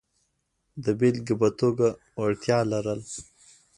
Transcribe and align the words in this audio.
د 0.83 0.85
بېلګې 0.99 1.35
په 1.41 1.49
توګه 1.59 1.87
وړتیا 2.21 2.59
لرل. 2.71 3.01